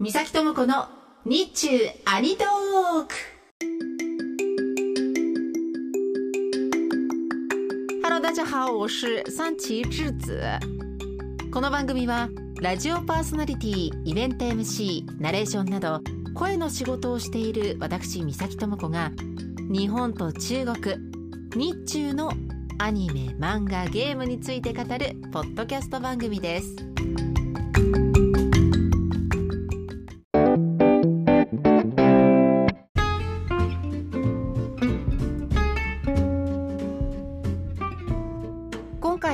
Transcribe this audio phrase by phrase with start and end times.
[0.00, 0.86] 三崎智子の
[1.24, 1.68] 日中
[2.04, 3.14] アニトーク。
[8.04, 10.40] ハロー大家好我是三崎智子。
[11.50, 12.28] この番組は
[12.62, 16.00] ラジオパーソナリティイベント MC ナレーションなど
[16.32, 19.10] 声の仕事をしている私三崎智子が
[19.68, 20.94] 日本と中国
[21.56, 22.30] 日中の
[22.78, 26.97] アニメ漫画ゲームについて語るポッドキャスト番組です。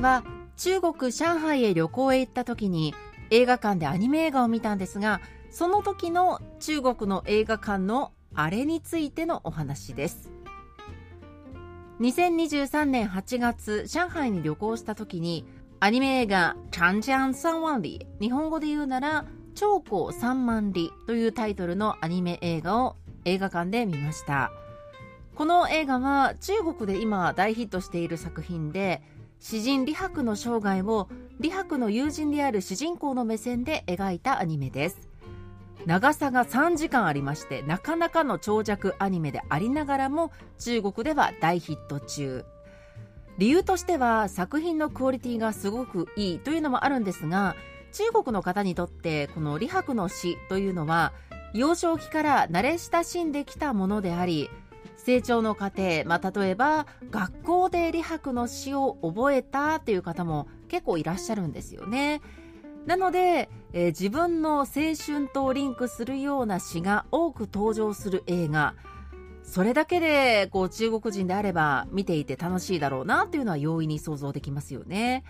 [0.00, 0.24] は
[0.56, 2.94] 中国上海へ旅行へ行った時に
[3.30, 5.20] 映画館でアニメ映画を見たんですが
[5.50, 10.30] その時の中国の映画館のあれについてのお話です。
[12.00, 15.44] 2023年8月上海に旅行した時に
[15.80, 19.24] アニメ映画「チャンジャン三万里」日本語で言うなら
[19.56, 24.52] 「長江三万里」というタイトルのアニメ映画を映画館で見ました。
[25.34, 29.02] この映画は中国で今大ヒットしている作品で
[29.40, 31.08] 詩人李白の生涯を
[31.40, 35.08] 李白の友人である主人公の目線で描いたアニメです。
[35.86, 42.44] 長さが3時間ありましてなかなかの長尺アニメでありながらも中国では大ヒット中。
[43.38, 47.54] 理由としては作品のクオリティがすごくいいというのもあるんですが
[47.92, 51.12] 中国の方にとってこの李白の詩というのは
[51.54, 54.50] 幼少期から慣れ親しんできたものであり
[54.96, 62.20] 成長の過程、まあ、例えば学校で李白の詩を覚えたという方も結構いらっしゃるんですよね。
[62.86, 68.74] なので、えー、自分の青春とリンクするような詩が多く登場する映画
[69.42, 75.24] それだけでこう中国人であれば見ていて楽しいだろうなというのは容易に想像できますよね。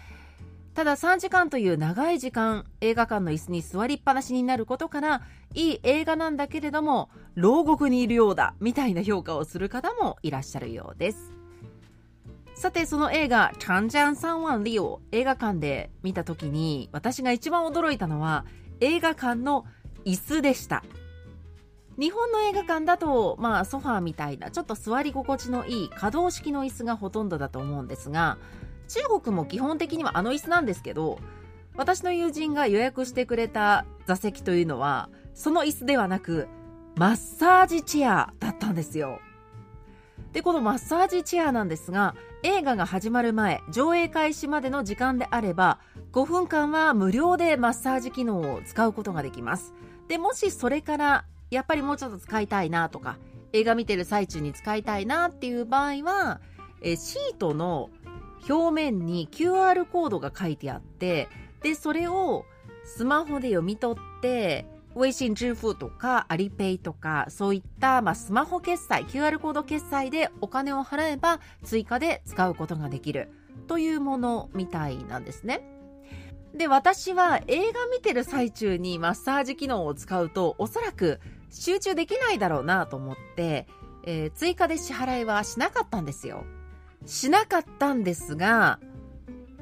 [0.78, 11.32] ただ3時間という長い時間映画館の椅子に座りっぱなしになることからいい映画なんだけれども牢獄にいるようだみたいな評価をする方もいらっしゃるようです。
[12.54, 18.44] さてその映画「チャンジャン三万里」を映画館で見た時に私が一番驚いたのは
[18.78, 19.64] 映画館の
[20.04, 20.84] 椅子でした。
[21.98, 28.38] 日本の映画館だと、まあ、ソファーみたいなちょっと座り心地のいい可動式の椅子がほとんどだと思うんですが
[28.88, 31.18] 中国も基本的にはあの椅子なんですけど
[31.76, 36.48] 私の友人が予約してくれた座席というのはその椅子ではなく
[36.96, 39.20] マッサージチェアだったんですよ。
[40.32, 45.78] でこのマッサージチェアなんですが映画が始まる前上映開始までの時間であれば
[46.12, 49.72] 5分間は無料でマッサージ機能を使うことができます。
[50.08, 53.18] でもしそれからやっぱりもうちょっと使いたいなとか
[53.52, 56.40] 映画見てる最中に使いたいなっていう場合は
[56.80, 57.90] えシートの
[58.48, 61.28] 表面に QR コードが書いてあって
[61.62, 62.44] でそれを
[62.84, 64.66] スマホで読み取って
[64.96, 73.28] 微信支付とかアリペイとかそういった、まあ、スマホ決済 QR コード決済でお金を払えば追加で使うことができる
[73.66, 75.62] というものみたいなんですね。
[76.54, 83.66] で私は映画見てる最中にマッサージ機能を使うとおそらく集中できないだろうなと思って、
[84.04, 86.44] えー、追加で支払いはしなかったんですよ。
[87.06, 88.78] しなかったんですが、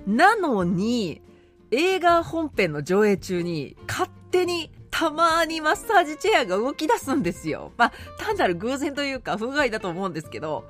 [0.06, 1.22] なのに、
[1.70, 7.72] 映画本編の上映中に勝手にたまにマッサージチェアが動き出すんですよ。
[7.76, 10.64] まあ、単なる偶然というか不具合だと思うんですけど。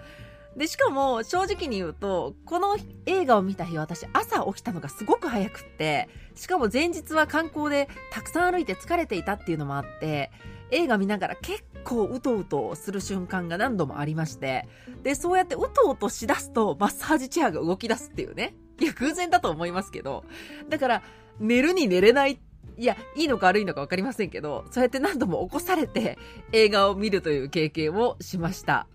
[0.57, 10.31] で、しかも正直に言うと、この映画を見た日私朝起きたのがすごく早くって、しかも前日は観光でたくさん歩いて疲れていたっていうのもあって、
[10.71, 14.69] 映画見ながら結構うとうとする瞬間が何度もありまして、
[15.03, 18.55] で、そうやってうとうとしだすとマッサージチェアが動き出すっていうね。
[18.81, 20.25] いや、偶然だと思いますけど。
[20.69, 21.03] だから、
[21.39, 22.41] 寝るに寝れない
[22.79, 26.19] いや、いいのか悪いのか分かりませんけど、そうやって何度も起こされて
[26.53, 28.87] 映画を見るという経験をしました。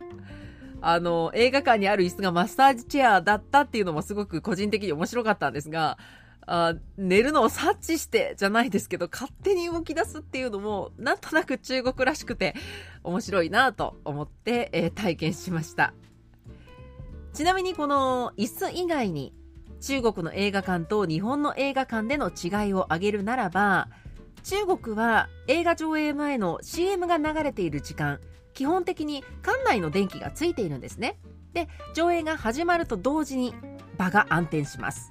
[0.81, 5.97] あの、映画館にある椅子がマッサージチェアだったっていうのもすごく個人的に面白かったんですが、
[6.47, 12.55] あ寝るのを察知してじゃないですけど、勝手に動き出すっていうのも、なんとなく中国らしくて
[13.03, 15.93] 面白いなと思って、えー、体験しました。
[17.33, 19.33] ちなみにこの椅子以外に
[19.79, 23.89] 中国の映画館と日本の映画館での違いを挙げるならば、
[24.43, 28.19] 中国は映画上映前の CM が流れている時間、
[28.53, 31.17] 基本的に館内の電気がついているんですね。
[31.53, 33.53] で、上映が始まると同時に
[33.97, 35.10] 場が暗転します。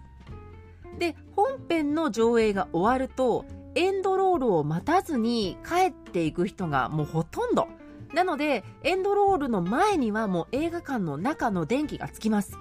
[1.01, 7.67] で本編の上映が終わるとエンドロールを待たずに帰っていく人がもうほとんど。
[8.15, 12.53] なのでエンドロールの前にはもう映画館の中の電気がつきます。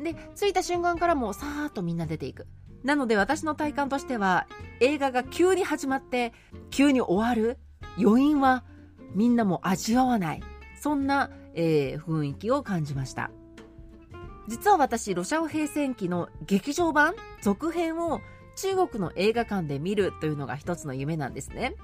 [0.00, 2.46] で着いた瞬間からもうさーっとみんな出ていく。
[2.84, 4.46] なので私の体感としては
[4.80, 6.32] 映画が急に始まって
[6.70, 7.58] 急に終わる
[7.98, 8.64] 余韻は
[9.14, 10.42] みんなも味わわない。
[10.80, 13.32] そんな、えー、雰囲気を感じました。
[14.48, 18.20] 実は私ロシア語平戦記の劇場版続編を
[18.56, 21.74] 中国の映画館で見るというのが一つの夢なんですね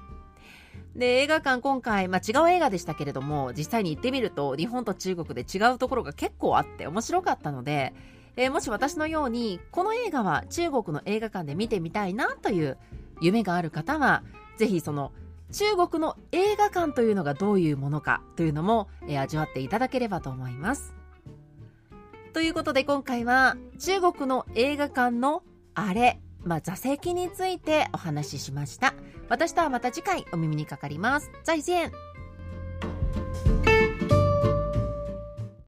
[0.95, 7.93] で、映画館今回、まあ、違う映画でしたけれども、実際に行ってみると、日本と中国で違うところが結構あって面白かったので、
[8.37, 12.77] え、もし私のように、この映画は中国の映画館で見てみたいなという
[13.21, 14.23] 夢がある方は、
[14.57, 15.11] ぜひその
[15.51, 20.93] 中国の映画館というのがどういうものかというのも、えー、味わっていただければと思います。
[22.35, 25.41] ということで今回は中国の映画館の
[25.73, 28.93] あれ、まあ、座席についてお話ししました。
[29.29, 31.31] 私とはまた次回お耳にかかります。
[31.45, 31.93] 再见